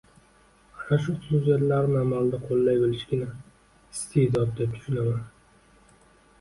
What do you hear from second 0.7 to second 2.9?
Ana shu xususiyatlarni amalda qoʻllay